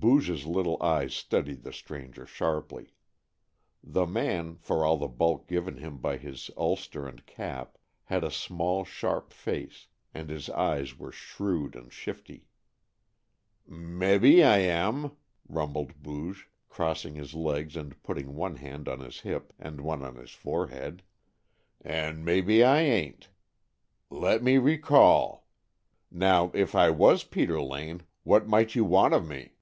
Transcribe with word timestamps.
Booge's 0.00 0.46
little 0.46 0.80
eyes 0.80 1.12
studied 1.12 1.64
the 1.64 1.72
stranger 1.72 2.24
sharply. 2.24 2.92
The 3.82 4.06
man, 4.06 4.54
for 4.54 4.86
all 4.86 4.96
the 4.96 5.08
bulk 5.08 5.48
given 5.48 5.78
him 5.78 5.98
by 5.98 6.18
his 6.18 6.52
ulster 6.56 7.04
and 7.08 7.26
cap, 7.26 7.76
had 8.04 8.22
a 8.22 8.30
small, 8.30 8.84
sharp 8.84 9.32
face, 9.32 9.88
and 10.14 10.30
his 10.30 10.48
eyes 10.50 10.96
were 10.96 11.10
shrewd 11.10 11.74
and 11.74 11.92
shifty. 11.92 12.46
"Mebby 13.66 14.44
I 14.44 14.58
am," 14.58 15.16
rumbled 15.48 16.00
Booge, 16.00 16.48
crossing 16.68 17.16
his 17.16 17.34
legs 17.34 17.74
and 17.76 18.00
putting 18.04 18.36
one 18.36 18.54
hand 18.54 18.86
on 18.88 19.00
his 19.00 19.22
hip 19.22 19.52
and 19.58 19.80
one 19.80 20.04
on 20.04 20.14
his 20.14 20.30
forehead, 20.30 21.02
"and 21.80 22.24
mebby 22.24 22.62
I 22.62 22.82
ain't. 22.82 23.30
Let 24.10 24.44
me 24.44 24.58
recall! 24.58 25.48
Now, 26.08 26.52
if 26.54 26.76
I 26.76 26.88
was 26.88 27.24
Peter 27.24 27.60
Lane, 27.60 28.02
what 28.22 28.46
might 28.46 28.76
you 28.76 28.84
want 28.84 29.12
of 29.12 29.26
me?" 29.26 29.56